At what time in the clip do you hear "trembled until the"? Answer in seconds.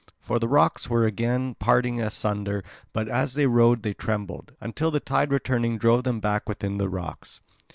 3.93-4.99